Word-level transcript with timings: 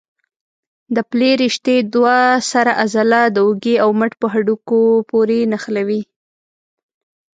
د 0.95 0.97
پلې 1.09 1.31
رشتې 1.43 1.75
دوه 1.93 2.17
سره 2.51 2.71
عضله 2.83 3.19
د 3.31 3.37
اوږې 3.45 3.75
او 3.83 3.89
مټ 3.99 4.11
په 4.21 4.27
هډوکو 4.33 4.79
پورې 5.09 5.39
نښلوي. 5.51 6.01